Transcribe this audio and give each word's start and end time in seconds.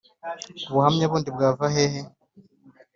ubuhamya 0.69 1.09
bundi 1.11 1.29
bwava 1.35 1.65
hehe 1.73 2.01